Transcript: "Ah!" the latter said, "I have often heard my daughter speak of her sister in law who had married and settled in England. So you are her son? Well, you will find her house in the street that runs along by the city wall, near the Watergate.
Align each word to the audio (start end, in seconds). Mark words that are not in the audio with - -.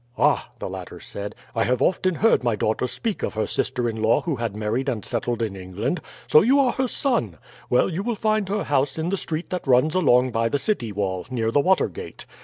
"Ah!" 0.17 0.49
the 0.57 0.67
latter 0.67 0.99
said, 0.99 1.35
"I 1.53 1.63
have 1.65 1.79
often 1.79 2.15
heard 2.15 2.43
my 2.43 2.55
daughter 2.55 2.87
speak 2.87 3.21
of 3.21 3.35
her 3.35 3.45
sister 3.45 3.87
in 3.87 4.01
law 4.01 4.21
who 4.21 4.37
had 4.37 4.55
married 4.55 4.89
and 4.89 5.05
settled 5.05 5.43
in 5.43 5.55
England. 5.55 6.01
So 6.25 6.41
you 6.41 6.59
are 6.59 6.71
her 6.71 6.87
son? 6.87 7.37
Well, 7.69 7.87
you 7.87 8.01
will 8.01 8.15
find 8.15 8.49
her 8.49 8.63
house 8.63 8.97
in 8.97 9.09
the 9.09 9.15
street 9.17 9.51
that 9.51 9.67
runs 9.67 9.93
along 9.93 10.31
by 10.31 10.49
the 10.49 10.57
city 10.57 10.91
wall, 10.91 11.27
near 11.29 11.51
the 11.51 11.59
Watergate. 11.59 12.25